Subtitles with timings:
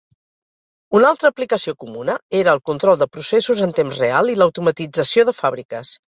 [0.99, 5.35] Una altra aplicació comuna era el control de processos en temps real i l'automatització de
[5.43, 5.93] fàbriques.